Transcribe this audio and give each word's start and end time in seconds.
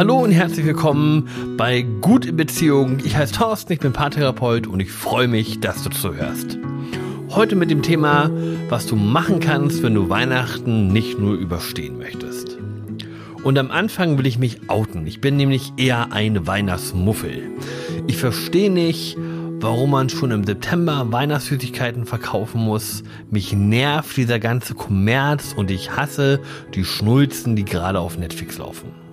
Hallo 0.00 0.16
und 0.16 0.30
herzlich 0.30 0.64
willkommen 0.64 1.28
bei 1.58 1.82
Gut 1.82 2.24
in 2.24 2.34
Beziehung. 2.34 3.00
Ich 3.04 3.16
heiße 3.16 3.34
Thorsten, 3.34 3.74
ich 3.74 3.80
bin 3.80 3.92
Paartherapeut 3.92 4.66
und 4.66 4.80
ich 4.80 4.90
freue 4.90 5.28
mich, 5.28 5.60
dass 5.60 5.82
du 5.82 5.90
zuhörst. 5.90 6.56
Heute 7.28 7.54
mit 7.54 7.70
dem 7.70 7.82
Thema, 7.82 8.30
was 8.70 8.86
du 8.86 8.96
machen 8.96 9.40
kannst, 9.40 9.82
wenn 9.82 9.92
du 9.92 10.08
Weihnachten 10.08 10.90
nicht 10.90 11.18
nur 11.18 11.34
überstehen 11.34 11.98
möchtest. 11.98 12.56
Und 13.44 13.58
am 13.58 13.70
Anfang 13.70 14.16
will 14.16 14.26
ich 14.26 14.38
mich 14.38 14.70
outen. 14.70 15.06
Ich 15.06 15.20
bin 15.20 15.36
nämlich 15.36 15.74
eher 15.76 16.14
ein 16.14 16.46
Weihnachtsmuffel. 16.46 17.50
Ich 18.06 18.16
verstehe 18.16 18.70
nicht, 18.70 19.18
warum 19.60 19.90
man 19.90 20.08
schon 20.08 20.30
im 20.30 20.44
September 20.44 21.12
Weihnachtssüßigkeiten 21.12 22.06
verkaufen 22.06 22.62
muss. 22.62 23.02
Mich 23.30 23.52
nervt 23.52 24.16
dieser 24.16 24.38
ganze 24.38 24.72
Kommerz 24.72 25.52
und 25.54 25.70
ich 25.70 25.94
hasse 25.94 26.40
die 26.74 26.86
Schnulzen, 26.86 27.54
die 27.54 27.66
gerade 27.66 28.00
auf 28.00 28.16
Netflix 28.16 28.56
laufen. 28.56 29.09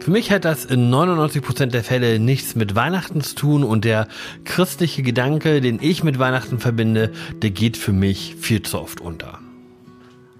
Für 0.00 0.10
mich 0.10 0.30
hat 0.30 0.46
das 0.46 0.64
in 0.64 0.90
99% 0.90 1.66
der 1.66 1.84
Fälle 1.84 2.18
nichts 2.18 2.54
mit 2.54 2.74
Weihnachten 2.74 3.20
zu 3.20 3.34
tun 3.34 3.62
und 3.62 3.84
der 3.84 4.08
christliche 4.44 5.02
Gedanke, 5.02 5.60
den 5.60 5.78
ich 5.80 6.02
mit 6.02 6.18
Weihnachten 6.18 6.58
verbinde, 6.58 7.12
der 7.42 7.50
geht 7.50 7.76
für 7.76 7.92
mich 7.92 8.34
viel 8.40 8.62
zu 8.62 8.80
oft 8.80 9.02
unter. 9.02 9.38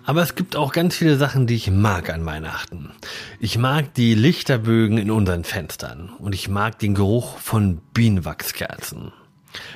Aber 0.03 0.23
es 0.23 0.35
gibt 0.35 0.57
auch 0.57 0.73
ganz 0.73 0.97
viele 0.97 1.17
Sachen, 1.17 1.47
die 1.47 1.57
ich 1.57 1.71
mag 1.71 2.09
an 2.09 2.25
Weihnachten. 2.25 2.93
Ich 3.39 3.59
mag 3.59 3.93
die 3.93 4.15
Lichterbögen 4.15 4.97
in 4.97 5.11
unseren 5.11 5.45
Fenstern 5.45 6.09
und 6.19 6.35
ich 6.35 6.49
mag 6.49 6.79
den 6.79 6.95
Geruch 6.95 7.37
von 7.37 7.83
Bienenwachskerzen. 7.93 9.13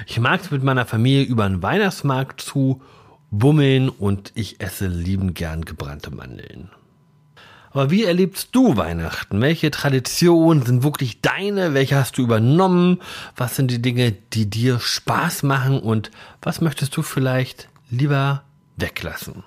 Ich 0.07 0.19
mag 0.19 0.41
es 0.41 0.51
mit 0.51 0.63
meiner 0.63 0.87
Familie 0.87 1.25
über 1.25 1.47
den 1.47 1.63
Weihnachtsmarkt 1.63 2.41
zu 2.41 2.81
bummeln 3.31 3.91
und 3.91 4.33
ich 4.35 4.61
esse 4.63 4.87
liebend 4.87 5.35
gern 5.35 5.67
gebrannte 5.67 6.11
Mandeln. 6.11 6.71
Aber 7.75 7.91
wie 7.91 8.05
erlebst 8.05 8.51
du 8.53 8.77
Weihnachten? 8.77 9.41
Welche 9.41 9.73
Traditionen 9.73 10.65
sind 10.65 10.85
wirklich 10.85 11.21
deine? 11.23 11.75
Welche 11.75 11.97
hast 11.97 12.17
du 12.17 12.23
übernommen? 12.23 13.01
Was 13.37 13.57
sind 13.57 13.69
die 13.69 13.83
Dinge, 13.83 14.13
die 14.13 14.49
dir 14.49 14.79
Spaß 14.79 15.43
machen? 15.43 15.81
Und 15.81 16.13
was 16.41 16.61
möchtest 16.61 16.97
du 16.97 17.03
vielleicht 17.03 17.69
lieber 17.91 18.45
weglassen? 18.77 19.43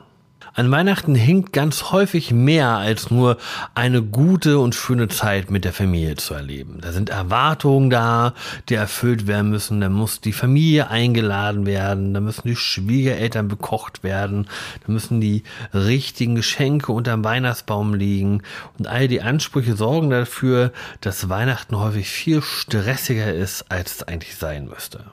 An 0.57 0.71
Weihnachten 0.71 1.13
hinkt 1.13 1.53
ganz 1.53 1.91
häufig 1.91 2.31
mehr 2.31 2.69
als 2.69 3.11
nur 3.11 3.37
eine 3.75 4.01
gute 4.01 4.57
und 4.57 4.73
schöne 4.73 5.07
Zeit 5.07 5.51
mit 5.51 5.65
der 5.65 5.71
Familie 5.71 6.15
zu 6.15 6.33
erleben. 6.33 6.79
Da 6.81 6.91
sind 6.91 7.11
Erwartungen 7.11 7.91
da, 7.91 8.33
die 8.67 8.73
erfüllt 8.73 9.27
werden 9.27 9.51
müssen. 9.51 9.81
Da 9.81 9.89
muss 9.89 10.19
die 10.19 10.33
Familie 10.33 10.89
eingeladen 10.89 11.67
werden. 11.67 12.15
Da 12.15 12.21
müssen 12.21 12.47
die 12.47 12.55
Schwiegereltern 12.55 13.47
bekocht 13.47 14.01
werden. 14.01 14.47
Da 14.83 14.91
müssen 14.91 15.21
die 15.21 15.43
richtigen 15.75 16.33
Geschenke 16.33 16.91
unterm 16.91 17.23
Weihnachtsbaum 17.23 17.93
liegen. 17.93 18.41
Und 18.79 18.87
all 18.87 19.07
die 19.07 19.21
Ansprüche 19.21 19.75
sorgen 19.75 20.09
dafür, 20.09 20.71
dass 21.01 21.29
Weihnachten 21.29 21.77
häufig 21.77 22.09
viel 22.09 22.41
stressiger 22.41 23.31
ist, 23.31 23.71
als 23.71 23.97
es 23.97 24.03
eigentlich 24.07 24.35
sein 24.37 24.67
müsste. 24.67 25.05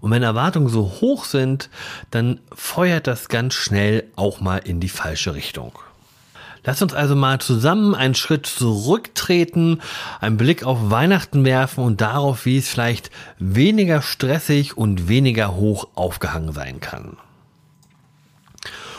Und 0.00 0.10
wenn 0.10 0.22
Erwartungen 0.22 0.68
so 0.68 1.00
hoch 1.00 1.24
sind, 1.24 1.70
dann 2.10 2.40
feuert 2.54 3.06
das 3.06 3.28
ganz 3.28 3.54
schnell 3.54 4.04
auch 4.16 4.40
mal 4.40 4.58
in 4.58 4.80
die 4.80 4.88
falsche 4.88 5.34
Richtung. 5.34 5.72
Lass 6.64 6.82
uns 6.82 6.92
also 6.92 7.16
mal 7.16 7.40
zusammen 7.40 7.94
einen 7.94 8.14
Schritt 8.14 8.46
zurücktreten, 8.46 9.80
einen 10.20 10.36
Blick 10.36 10.64
auf 10.64 10.90
Weihnachten 10.90 11.44
werfen 11.44 11.82
und 11.82 12.00
darauf, 12.00 12.44
wie 12.44 12.58
es 12.58 12.68
vielleicht 12.68 13.10
weniger 13.38 14.02
stressig 14.02 14.76
und 14.76 15.08
weniger 15.08 15.54
hoch 15.54 15.88
aufgehangen 15.94 16.52
sein 16.52 16.80
kann. 16.80 17.16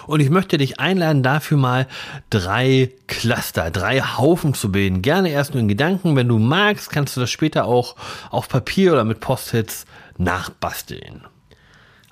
Und 0.08 0.22
ich 0.22 0.32
möchte 0.32 0.58
dich 0.58 0.80
einladen, 0.80 1.22
dafür 1.22 1.58
mal 1.58 1.86
drei 2.32 2.90
Cluster, 3.06 3.70
drei 3.70 4.02
Haufen 4.02 4.56
zu 4.56 4.72
bilden. 4.72 5.04
Gerne 5.04 5.30
erst 5.30 5.54
nur 5.54 5.62
in 5.62 5.68
Gedanken. 5.68 6.16
Wenn 6.16 6.28
du 6.28 6.40
magst, 6.40 6.90
kannst 6.90 7.16
du 7.16 7.20
das 7.20 7.30
später 7.30 7.66
auch 7.66 7.96
auf 8.32 8.50
Papier 8.50 8.94
oder 8.94 9.04
mit 9.04 9.20
Post-its 9.20 9.86
nachbasteln. 10.20 11.26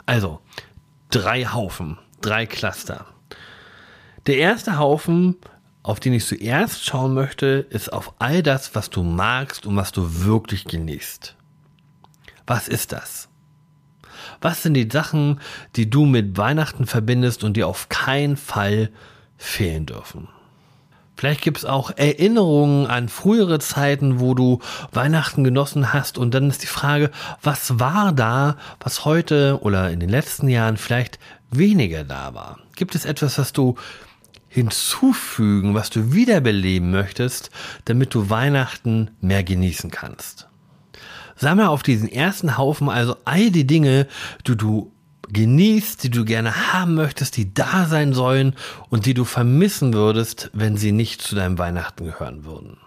Also, 0.05 0.41
drei 1.11 1.45
Haufen, 1.45 1.99
drei 2.21 2.45
Cluster. 2.45 3.05
Der 4.25 4.37
erste 4.37 4.79
Haufen, 4.79 5.35
auf 5.83 5.99
den 5.99 6.13
ich 6.13 6.25
zuerst 6.25 6.85
schauen 6.85 7.13
möchte, 7.13 7.67
ist 7.69 7.93
auf 7.93 8.13
all 8.19 8.41
das, 8.41 8.73
was 8.75 8.89
du 8.89 9.03
magst 9.03 9.65
und 9.65 9.75
was 9.75 9.91
du 9.91 10.23
wirklich 10.25 10.65
genießt. 10.65 11.35
Was 12.45 12.67
ist 12.67 12.91
das? 12.93 13.29
Was 14.41 14.63
sind 14.63 14.73
die 14.73 14.89
Sachen, 14.91 15.39
die 15.75 15.89
du 15.89 16.05
mit 16.05 16.37
Weihnachten 16.37 16.85
verbindest 16.85 17.43
und 17.43 17.55
die 17.55 17.63
auf 17.63 17.89
keinen 17.89 18.37
Fall 18.37 18.91
fehlen 19.37 19.85
dürfen? 19.85 20.29
Vielleicht 21.17 21.41
gibt 21.41 21.57
es 21.57 21.65
auch 21.65 21.89
Erinnerungen 21.95 22.85
an 22.85 23.09
frühere 23.09 23.57
Zeiten, 23.57 24.19
wo 24.19 24.35
du 24.35 24.59
Weihnachten 24.91 25.43
genossen 25.43 25.91
hast. 25.91 26.19
Und 26.19 26.35
dann 26.35 26.47
ist 26.47 26.61
die 26.61 26.67
Frage, 26.67 27.09
was 27.41 27.79
war 27.79 28.13
da, 28.13 28.55
was 28.79 29.03
heute 29.03 29.59
oder 29.61 29.89
in 29.89 29.99
den 29.99 30.09
letzten 30.09 30.47
Jahren 30.47 30.77
vielleicht 30.77 31.17
weniger 31.49 32.03
da 32.03 32.35
war? 32.35 32.59
Gibt 32.75 32.93
es 32.93 33.05
etwas, 33.05 33.39
was 33.39 33.51
du 33.51 33.75
hinzufügen, 34.47 35.73
was 35.73 35.89
du 35.89 36.13
wiederbeleben 36.13 36.91
möchtest, 36.91 37.49
damit 37.85 38.13
du 38.13 38.29
Weihnachten 38.29 39.09
mehr 39.19 39.43
genießen 39.43 39.89
kannst? 39.89 40.47
Sammle 41.35 41.69
auf 41.69 41.81
diesen 41.81 42.11
ersten 42.11 42.59
Haufen 42.59 42.89
also 42.89 43.15
all 43.25 43.49
die 43.49 43.65
Dinge, 43.65 44.07
die 44.45 44.55
du 44.55 44.91
genießt, 45.29 46.03
die 46.03 46.09
du 46.09 46.25
gerne 46.25 46.73
haben 46.73 46.95
möchtest, 46.95 47.37
die 47.37 47.53
da 47.53 47.85
sein 47.85 48.13
sollen 48.13 48.55
und 48.89 49.05
die 49.05 49.13
du 49.13 49.25
vermissen 49.25 49.93
würdest, 49.93 50.49
wenn 50.53 50.77
sie 50.77 50.91
nicht 50.91 51.21
zu 51.21 51.35
deinem 51.35 51.57
Weihnachten 51.57 52.05
gehören 52.05 52.45
würden. 52.45 52.77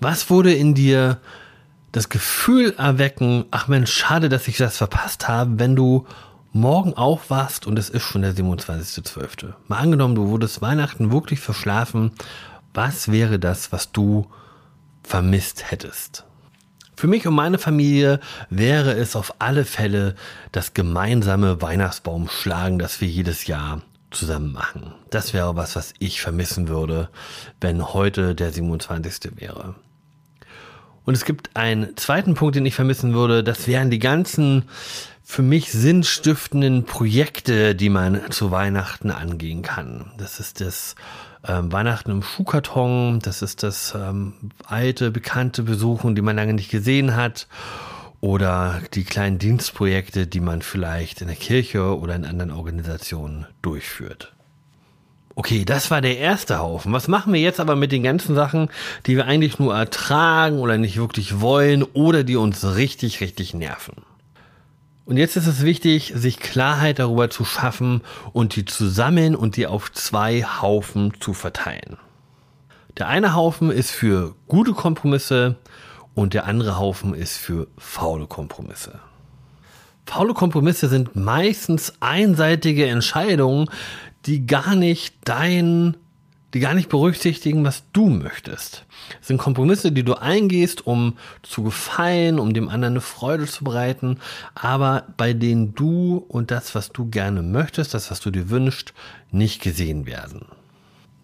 Was 0.00 0.30
wurde 0.30 0.52
in 0.52 0.74
dir 0.74 1.20
das 1.92 2.08
Gefühl 2.08 2.74
erwecken, 2.76 3.46
ach 3.50 3.68
Mensch, 3.68 3.92
schade, 3.92 4.28
dass 4.28 4.48
ich 4.48 4.56
das 4.58 4.76
verpasst 4.76 5.28
habe, 5.28 5.58
wenn 5.58 5.76
du 5.76 6.06
morgen 6.52 6.94
aufwachst 6.94 7.66
und 7.66 7.78
es 7.78 7.90
ist 7.90 8.02
schon 8.02 8.22
der 8.22 8.34
27.12. 8.34 9.54
Mal 9.68 9.78
angenommen, 9.78 10.14
du 10.14 10.28
wurdest 10.28 10.62
Weihnachten 10.62 11.12
wirklich 11.12 11.40
verschlafen, 11.40 12.12
was 12.74 13.10
wäre 13.10 13.38
das, 13.38 13.72
was 13.72 13.92
du 13.92 14.26
vermisst 15.02 15.70
hättest? 15.70 16.24
Für 16.96 17.08
mich 17.08 17.26
und 17.26 17.34
meine 17.34 17.58
Familie 17.58 18.20
wäre 18.48 18.94
es 18.94 19.16
auf 19.16 19.34
alle 19.38 19.66
Fälle 19.66 20.14
das 20.50 20.72
gemeinsame 20.72 21.60
Weihnachtsbaumschlagen, 21.60 22.78
das 22.78 23.02
wir 23.02 23.08
jedes 23.08 23.46
Jahr 23.46 23.82
zusammen 24.10 24.52
machen. 24.52 24.94
Das 25.10 25.34
wäre 25.34 25.56
was, 25.56 25.76
was 25.76 25.92
ich 25.98 26.22
vermissen 26.22 26.68
würde, 26.68 27.10
wenn 27.60 27.92
heute 27.92 28.34
der 28.34 28.50
27. 28.50 29.38
wäre. 29.38 29.74
Und 31.06 31.14
es 31.14 31.24
gibt 31.24 31.56
einen 31.56 31.96
zweiten 31.96 32.34
Punkt, 32.34 32.56
den 32.56 32.66
ich 32.66 32.74
vermissen 32.74 33.14
würde. 33.14 33.42
Das 33.42 33.66
wären 33.66 33.90
die 33.90 34.00
ganzen 34.00 34.64
für 35.22 35.42
mich 35.42 35.72
sinnstiftenden 35.72 36.84
Projekte, 36.84 37.74
die 37.74 37.88
man 37.88 38.30
zu 38.30 38.50
Weihnachten 38.50 39.10
angehen 39.10 39.62
kann. 39.62 40.12
Das 40.18 40.40
ist 40.40 40.60
das 40.60 40.94
ähm, 41.46 41.72
Weihnachten 41.72 42.10
im 42.10 42.22
Schuhkarton, 42.22 43.20
das 43.20 43.42
ist 43.42 43.62
das 43.62 43.94
ähm, 43.96 44.34
alte, 44.66 45.10
bekannte 45.10 45.62
Besuchen, 45.62 46.14
die 46.14 46.22
man 46.22 46.36
lange 46.36 46.54
nicht 46.54 46.70
gesehen 46.70 47.16
hat. 47.16 47.48
Oder 48.20 48.80
die 48.94 49.04
kleinen 49.04 49.38
Dienstprojekte, 49.38 50.26
die 50.26 50.40
man 50.40 50.62
vielleicht 50.62 51.20
in 51.20 51.28
der 51.28 51.36
Kirche 51.36 51.98
oder 51.98 52.14
in 52.14 52.24
anderen 52.24 52.50
Organisationen 52.50 53.46
durchführt. 53.62 54.35
Okay, 55.38 55.66
das 55.66 55.90
war 55.90 56.00
der 56.00 56.16
erste 56.16 56.60
Haufen. 56.60 56.94
Was 56.94 57.08
machen 57.08 57.34
wir 57.34 57.40
jetzt 57.40 57.60
aber 57.60 57.76
mit 57.76 57.92
den 57.92 58.02
ganzen 58.02 58.34
Sachen, 58.34 58.70
die 59.04 59.16
wir 59.16 59.26
eigentlich 59.26 59.58
nur 59.58 59.76
ertragen 59.76 60.58
oder 60.58 60.78
nicht 60.78 60.96
wirklich 60.96 61.42
wollen 61.42 61.82
oder 61.82 62.24
die 62.24 62.36
uns 62.36 62.64
richtig, 62.76 63.20
richtig 63.20 63.52
nerven? 63.52 63.96
Und 65.04 65.18
jetzt 65.18 65.36
ist 65.36 65.46
es 65.46 65.62
wichtig, 65.62 66.14
sich 66.16 66.40
Klarheit 66.40 66.98
darüber 66.98 67.28
zu 67.28 67.44
schaffen 67.44 68.00
und 68.32 68.56
die 68.56 68.64
zu 68.64 68.88
sammeln 68.88 69.36
und 69.36 69.56
die 69.56 69.66
auf 69.66 69.92
zwei 69.92 70.42
Haufen 70.42 71.12
zu 71.20 71.34
verteilen. 71.34 71.98
Der 72.96 73.08
eine 73.08 73.34
Haufen 73.34 73.70
ist 73.70 73.90
für 73.90 74.34
gute 74.48 74.72
Kompromisse 74.72 75.56
und 76.14 76.32
der 76.32 76.46
andere 76.46 76.78
Haufen 76.78 77.12
ist 77.12 77.36
für 77.36 77.68
faule 77.76 78.26
Kompromisse. 78.26 79.00
Faule 80.06 80.34
Kompromisse 80.34 80.88
sind 80.88 81.16
meistens 81.16 81.94
einseitige 81.98 82.86
Entscheidungen, 82.86 83.68
die 84.26 84.46
gar 84.46 84.74
nicht 84.74 85.14
dein 85.24 85.96
die 86.54 86.60
gar 86.60 86.72
nicht 86.72 86.88
berücksichtigen, 86.88 87.64
was 87.64 87.82
du 87.92 88.08
möchtest. 88.08 88.86
Es 89.20 89.28
sind 89.28 89.36
Kompromisse, 89.36 89.92
die 89.92 90.04
du 90.04 90.14
eingehst, 90.14 90.86
um 90.86 91.18
zu 91.42 91.62
gefallen, 91.62 92.38
um 92.38 92.54
dem 92.54 92.70
anderen 92.70 92.94
eine 92.94 93.00
Freude 93.02 93.44
zu 93.44 93.62
bereiten, 93.62 94.20
aber 94.54 95.04
bei 95.18 95.34
denen 95.34 95.74
du 95.74 96.24
und 96.28 96.50
das, 96.50 96.74
was 96.74 96.92
du 96.92 97.10
gerne 97.10 97.42
möchtest, 97.42 97.92
das, 97.92 98.10
was 98.10 98.20
du 98.20 98.30
dir 98.30 98.48
wünschst, 98.48 98.94
nicht 99.30 99.60
gesehen 99.60 100.06
werden. 100.06 100.46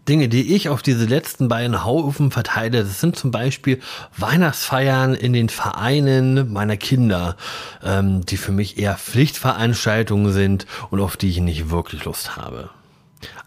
Dinge, 0.06 0.28
die 0.28 0.54
ich 0.54 0.68
auf 0.68 0.82
diese 0.82 1.06
letzten 1.06 1.48
beiden 1.48 1.82
Haufen 1.82 2.30
verteile, 2.30 2.82
das 2.82 3.00
sind 3.00 3.16
zum 3.16 3.30
Beispiel 3.30 3.80
Weihnachtsfeiern 4.18 5.14
in 5.14 5.32
den 5.32 5.48
Vereinen 5.48 6.52
meiner 6.52 6.76
Kinder, 6.76 7.38
ähm, 7.82 8.26
die 8.26 8.36
für 8.36 8.52
mich 8.52 8.78
eher 8.78 8.96
Pflichtveranstaltungen 8.96 10.32
sind 10.32 10.66
und 10.90 11.00
auf 11.00 11.16
die 11.16 11.30
ich 11.30 11.40
nicht 11.40 11.70
wirklich 11.70 12.04
Lust 12.04 12.36
habe. 12.36 12.68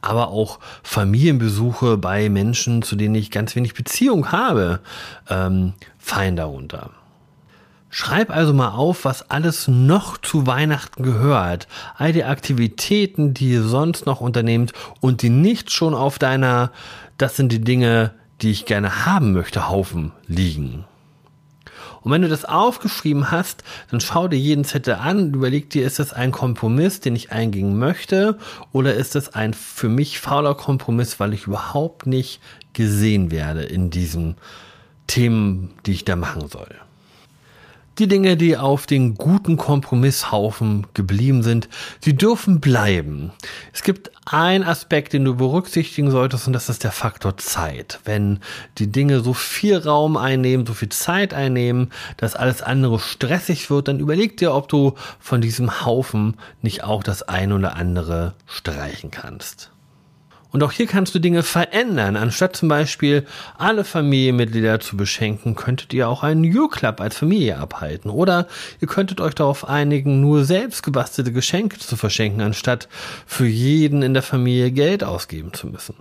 Aber 0.01 0.29
auch 0.29 0.59
Familienbesuche 0.83 1.97
bei 1.97 2.29
Menschen, 2.29 2.81
zu 2.81 2.95
denen 2.95 3.15
ich 3.15 3.31
ganz 3.31 3.55
wenig 3.55 3.73
Beziehung 3.73 4.31
habe, 4.31 4.79
ähm, 5.29 5.73
fallen 5.97 6.35
darunter. 6.35 6.91
Schreib 7.89 8.29
also 8.29 8.53
mal 8.53 8.71
auf, 8.71 9.05
was 9.05 9.29
alles 9.29 9.69
noch 9.69 10.17
zu 10.17 10.45
Weihnachten 10.45 11.01
gehört. 11.01 11.69
All 11.95 12.11
die 12.11 12.25
Aktivitäten, 12.25 13.33
die 13.33 13.51
ihr 13.51 13.63
sonst 13.63 14.05
noch 14.05 14.19
unternehmt 14.19 14.73
und 14.99 15.21
die 15.21 15.29
nicht 15.29 15.71
schon 15.71 15.93
auf 15.93 16.19
deiner, 16.19 16.71
das 17.17 17.37
sind 17.37 17.53
die 17.53 17.61
Dinge, 17.61 18.13
die 18.41 18.51
ich 18.51 18.65
gerne 18.65 19.05
haben 19.05 19.31
möchte, 19.31 19.69
Haufen 19.69 20.11
liegen. 20.27 20.83
Und 22.05 22.11
wenn 22.11 22.21
du 22.21 22.29
das 22.29 22.45
aufgeschrieben 22.45 23.31
hast, 23.31 23.63
dann 23.89 23.99
schau 23.99 24.27
dir 24.27 24.37
jeden 24.37 24.63
Zettel 24.63 24.93
an 24.93 25.17
und 25.17 25.35
überleg 25.35 25.71
dir, 25.71 25.87
ist 25.87 25.97
das 25.97 26.13
ein 26.13 26.31
Kompromiss, 26.31 26.99
den 26.99 27.15
ich 27.15 27.31
eingehen 27.31 27.79
möchte, 27.79 28.37
oder 28.71 28.93
ist 28.93 29.15
das 29.15 29.33
ein 29.33 29.55
für 29.55 29.89
mich 29.89 30.19
fauler 30.19 30.53
Kompromiss, 30.53 31.19
weil 31.19 31.33
ich 31.33 31.47
überhaupt 31.47 32.05
nicht 32.05 32.41
gesehen 32.73 33.31
werde 33.31 33.63
in 33.63 33.89
diesen 33.89 34.37
Themen, 35.07 35.71
die 35.87 35.93
ich 35.93 36.05
da 36.05 36.15
machen 36.15 36.47
soll. 36.47 36.69
Die 37.97 38.09
Dinge, 38.09 38.35
die 38.35 38.57
auf 38.57 38.87
den 38.87 39.15
guten 39.15 39.55
Kompromisshaufen 39.55 40.87
geblieben 40.93 41.43
sind, 41.43 41.69
die 42.03 42.13
dürfen 42.13 42.59
bleiben. 42.59 43.31
Es 43.71 43.83
gibt 43.83 44.11
einen 44.25 44.65
Aspekt, 44.65 45.13
den 45.13 45.23
du 45.23 45.35
berücksichtigen 45.35 46.11
solltest, 46.11 46.47
und 46.47 46.51
das 46.51 46.67
ist 46.67 46.83
der 46.83 46.91
Faktor 46.91 47.37
Zeit. 47.37 48.01
Wenn 48.03 48.39
die 48.79 48.91
Dinge 48.91 49.21
so 49.21 49.33
viel 49.33 49.77
Raum 49.77 50.17
einnehmen, 50.17 50.65
so 50.65 50.73
viel 50.73 50.89
Zeit 50.89 51.33
einnehmen, 51.33 51.89
dass 52.17 52.35
alles 52.35 52.61
andere 52.61 52.99
stressig 52.99 53.69
wird, 53.69 53.87
dann 53.87 53.99
überleg 53.99 54.35
dir, 54.35 54.53
ob 54.53 54.67
du 54.67 54.95
von 55.21 55.39
diesem 55.39 55.85
Haufen 55.85 56.35
nicht 56.61 56.83
auch 56.83 57.01
das 57.01 57.23
eine 57.23 57.55
oder 57.55 57.77
andere 57.77 58.33
streichen 58.45 59.09
kannst. 59.09 59.71
Und 60.51 60.63
auch 60.63 60.71
hier 60.71 60.87
kannst 60.87 61.13
du 61.13 61.19
Dinge 61.19 61.43
verändern. 61.43 62.15
Anstatt 62.15 62.55
zum 62.55 62.69
Beispiel 62.69 63.25
alle 63.57 63.83
Familienmitglieder 63.83 64.79
zu 64.79 64.95
beschenken, 64.95 65.55
könntet 65.55 65.93
ihr 65.93 66.07
auch 66.07 66.23
einen 66.23 66.41
New 66.41 66.67
Club 66.69 67.01
als 67.01 67.17
Familie 67.17 67.57
abhalten. 67.57 68.09
Oder 68.09 68.47
ihr 68.79 68.87
könntet 68.87 69.19
euch 69.19 69.35
darauf 69.35 69.67
einigen, 69.67 70.21
nur 70.21 70.45
selbst 70.45 70.83
gebastelte 70.83 71.33
Geschenke 71.33 71.77
zu 71.79 71.97
verschenken, 71.97 72.41
anstatt 72.41 72.87
für 73.25 73.47
jeden 73.47 74.01
in 74.01 74.13
der 74.13 74.23
Familie 74.23 74.71
Geld 74.71 75.03
ausgeben 75.03 75.53
zu 75.53 75.67
müssen. 75.67 75.95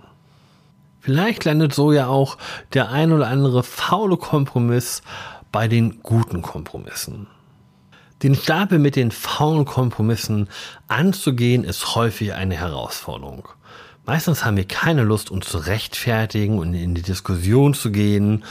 Vielleicht 1.01 1.43
landet 1.43 1.73
so 1.73 1.91
ja 1.91 2.07
auch 2.07 2.37
der 2.73 2.89
ein 2.89 3.11
oder 3.11 3.27
andere 3.27 3.61
faule 3.61 4.17
Kompromiss 4.17 5.03
bei 5.51 5.67
den 5.67 6.01
guten 6.01 6.41
Kompromissen. 6.41 7.27
Den 8.23 8.33
Stapel 8.33 8.79
mit 8.79 8.95
den 8.95 9.11
faulen 9.11 9.65
Kompromissen 9.65 10.49
anzugehen, 10.87 11.63
ist 11.63 11.95
häufig 11.95 12.33
eine 12.33 12.55
Herausforderung. 12.55 13.47
Meistens 14.05 14.45
haben 14.45 14.57
wir 14.57 14.67
keine 14.67 15.03
Lust, 15.03 15.31
uns 15.31 15.47
zu 15.47 15.57
rechtfertigen 15.57 16.59
und 16.59 16.75
in 16.75 16.93
die 16.93 17.01
Diskussion 17.01 17.73
zu 17.73 17.91
gehen. 17.91 18.43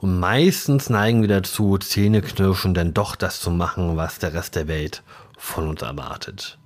Und 0.00 0.18
meistens 0.18 0.88
neigen 0.88 1.20
wir 1.20 1.28
dazu, 1.28 1.76
Zähneknirschen 1.76 2.72
dann 2.72 2.94
doch 2.94 3.14
das 3.14 3.40
zu 3.40 3.50
machen, 3.50 3.96
was 3.96 4.18
der 4.18 4.32
Rest 4.32 4.56
der 4.56 4.66
Welt 4.66 5.02
von 5.36 5.68
uns 5.68 5.82
erwartet. 5.82 6.58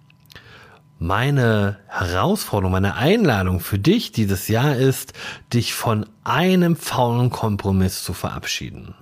Meine 1.00 1.78
Herausforderung, 1.86 2.72
meine 2.72 2.94
Einladung 2.94 3.60
für 3.60 3.78
dich 3.78 4.12
dieses 4.12 4.48
Jahr 4.48 4.76
ist, 4.76 5.12
dich 5.52 5.74
von 5.74 6.06
einem 6.24 6.76
faulen 6.76 7.30
Kompromiss 7.30 8.02
zu 8.02 8.12
verabschieden. 8.12 8.94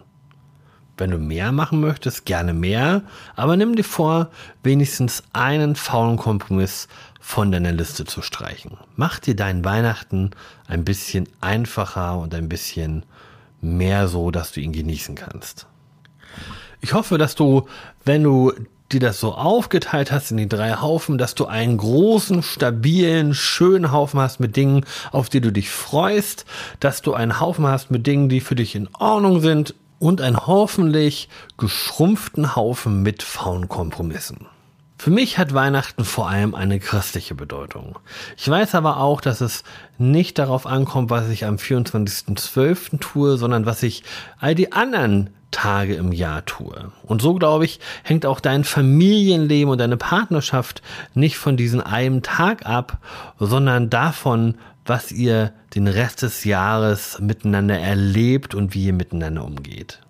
Wenn 0.99 1.11
du 1.11 1.19
mehr 1.19 1.53
machen 1.53 1.81
möchtest, 1.81 2.25
gerne 2.25 2.55
mehr, 2.55 3.03
aber 3.35 3.56
nimm 3.56 3.77
dir 3.77 3.85
vor, 3.85 4.31
wenigstens 4.62 5.23
einen 5.35 5.77
faulen 5.77 6.17
Kompromiss 6.17 6.89
von 7.26 7.50
deiner 7.50 7.73
Liste 7.73 8.05
zu 8.05 8.23
streichen. 8.23 8.78
Mach 8.94 9.19
dir 9.19 9.34
deinen 9.34 9.64
Weihnachten 9.64 10.31
ein 10.69 10.84
bisschen 10.84 11.28
einfacher 11.40 12.17
und 12.19 12.32
ein 12.37 12.49
bisschen 12.49 13.02
mehr 13.61 14.06
so, 14.06 14.31
dass 14.31 14.52
du 14.52 14.61
ihn 14.61 14.73
genießen 14.73 15.17
kannst. 15.17 15.67
Ich 16.81 16.93
hoffe, 16.94 17.19
dass 17.19 17.34
du, 17.34 17.67
wenn 18.05 18.23
du 18.23 18.52
dir 18.93 19.00
das 19.00 19.19
so 19.19 19.34
aufgeteilt 19.34 20.12
hast 20.12 20.31
in 20.31 20.37
die 20.37 20.49
drei 20.49 20.75
Haufen, 20.75 21.19
dass 21.19 21.34
du 21.34 21.46
einen 21.46 21.78
großen, 21.78 22.44
stabilen, 22.44 23.34
schönen 23.34 23.90
Haufen 23.90 24.20
hast 24.20 24.38
mit 24.38 24.55
Dingen, 24.55 24.87
auf 25.11 25.29
die 25.29 25.40
du 25.40 25.50
dich 25.50 25.69
freust, 25.69 26.44
dass 26.79 27.02
du 27.02 27.12
einen 27.12 27.40
Haufen 27.40 27.67
hast 27.67 27.90
mit 27.90 28.06
Dingen, 28.06 28.29
die 28.29 28.40
für 28.40 28.55
dich 28.55 28.76
in 28.76 28.88
Ordnung 28.94 29.40
sind 29.40 29.75
und 29.99 30.20
einen 30.20 30.46
hoffentlich 30.46 31.29
geschrumpften 31.58 32.55
Haufen 32.55 33.02
mit 33.02 33.25
faulen 33.25 33.69
Kompromissen. 33.69 34.46
Für 34.98 35.10
mich 35.10 35.37
hat 35.38 35.52
Weihnachten 35.52 36.04
vor 36.04 36.28
allem 36.28 36.54
eine 36.54 36.81
christliche 36.81 37.34
Bedeutung. 37.34 37.98
Ich 38.37 38.48
weiß 38.48 38.75
aber 38.75 38.98
auch, 38.98 39.20
dass 39.20 39.40
es 39.40 39.62
nicht 39.98 40.38
darauf 40.38 40.66
ankommt, 40.66 41.10
was 41.10 41.28
ich 41.28 41.44
am 41.44 41.56
24.12. 41.56 42.98
tue, 42.98 43.37
sondern 43.37 43.66
was 43.66 43.82
ich 43.82 44.04
all 44.38 44.54
die 44.54 44.72
anderen 44.72 45.31
Tage 45.50 45.94
im 45.94 46.12
Jahr 46.12 46.44
tue. 46.44 46.93
Und 47.04 47.22
so, 47.22 47.34
glaube 47.34 47.66
ich, 47.66 47.78
hängt 48.02 48.26
auch 48.26 48.40
dein 48.40 48.64
Familienleben 48.64 49.70
und 49.70 49.78
deine 49.78 49.96
Partnerschaft 49.96 50.82
nicht 51.14 51.37
von 51.38 51.56
diesem 51.56 51.81
einen 51.81 52.22
Tag 52.22 52.66
ab, 52.66 52.98
sondern 53.38 53.90
davon, 53.90 54.56
was 54.84 55.12
ihr 55.12 55.52
den 55.75 55.88
Rest 55.88 56.22
des 56.22 56.44
Jahres 56.44 57.19
miteinander 57.20 57.78
erlebt 57.78 58.54
und 58.54 58.75
wie 58.75 58.87
ihr 58.87 58.93
miteinander 58.93 59.44
umgeht. 59.44 60.00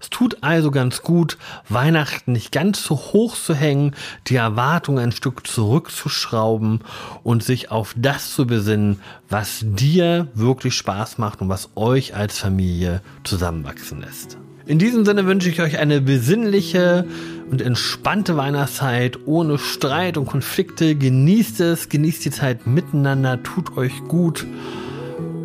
Es 0.00 0.08
tut 0.08 0.38
also 0.42 0.70
ganz 0.70 1.02
gut, 1.02 1.36
Weihnachten 1.68 2.32
nicht 2.32 2.52
ganz 2.52 2.82
so 2.82 2.96
hoch 2.96 3.36
zu 3.36 3.54
hängen, 3.54 3.94
die 4.28 4.36
Erwartung 4.36 4.98
ein 4.98 5.12
Stück 5.12 5.46
zurückzuschrauben 5.46 6.80
und 7.22 7.42
sich 7.42 7.70
auf 7.70 7.94
das 7.96 8.34
zu 8.34 8.46
besinnen, 8.46 9.00
was 9.28 9.60
dir 9.62 10.28
wirklich 10.34 10.74
Spaß 10.74 11.18
macht 11.18 11.42
und 11.42 11.48
was 11.50 11.70
euch 11.76 12.14
als 12.14 12.38
Familie 12.38 13.02
zusammenwachsen 13.24 14.00
lässt. 14.00 14.38
In 14.66 14.78
diesem 14.78 15.04
Sinne 15.04 15.26
wünsche 15.26 15.48
ich 15.48 15.60
euch 15.60 15.78
eine 15.78 16.00
besinnliche 16.00 17.04
und 17.50 17.60
entspannte 17.60 18.36
Weihnachtszeit 18.36 19.18
ohne 19.26 19.58
Streit 19.58 20.16
und 20.16 20.26
Konflikte. 20.26 20.94
Genießt 20.94 21.60
es, 21.60 21.88
genießt 21.88 22.24
die 22.24 22.30
Zeit 22.30 22.66
miteinander, 22.66 23.42
tut 23.42 23.76
euch 23.76 24.04
gut. 24.06 24.46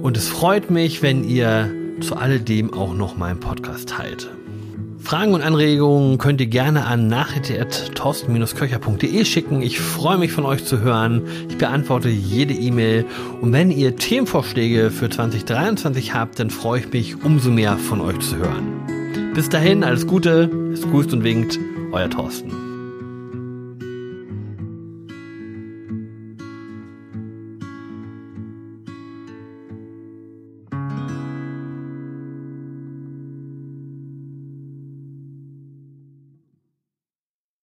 Und 0.02 0.16
es 0.16 0.28
freut 0.28 0.70
mich, 0.70 1.02
wenn 1.02 1.24
ihr 1.24 1.72
zu 2.02 2.16
alledem 2.16 2.74
auch 2.74 2.94
noch 2.94 3.18
meinen 3.18 3.40
Podcast 3.40 3.90
teilt. 3.90 4.30
Fragen 5.06 5.34
und 5.36 5.44
Anregungen 5.44 6.18
könnt 6.18 6.42
ihr 6.42 6.48
gerne 6.48 6.86
an 6.86 7.08
nachricht.torsten-köcher.de 7.08 9.24
schicken. 9.24 9.62
Ich 9.62 9.80
freue 9.80 10.18
mich 10.18 10.32
von 10.32 10.46
euch 10.46 10.66
zu 10.66 10.80
hören. 10.80 11.22
Ich 11.48 11.60
beantworte 11.60 12.10
jede 12.10 12.56
E-Mail. 12.56 13.06
Und 13.40 13.54
wenn 13.54 13.70
ihr 13.70 13.98
Themenvorschläge 13.98 14.90
für 14.90 15.08
2023 15.10 16.16
habt, 16.16 16.40
dann 16.40 16.50
freue 16.50 16.80
ich 16.80 16.92
mich 16.92 17.24
umso 17.24 17.52
mehr 17.52 17.78
von 17.78 18.02
euch 18.02 18.18
zu 18.20 18.38
hören. 18.38 19.32
Bis 19.36 19.48
dahin, 19.48 19.84
alles 19.84 20.08
Gute, 20.08 20.50
es 20.74 20.82
grüßt 20.82 21.14
und 21.14 21.24
winkt, 21.24 21.60
euer 21.92 22.10
Thorsten. 22.10 22.75